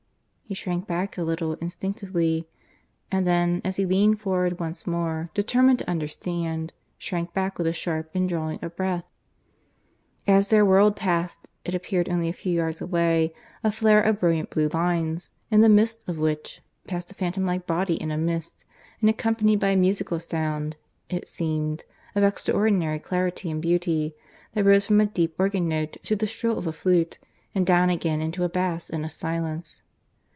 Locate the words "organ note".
25.39-25.95